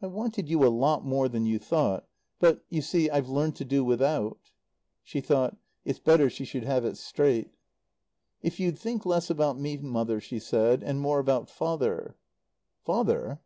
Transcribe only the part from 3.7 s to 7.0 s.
without." She thought: "It's better she should have it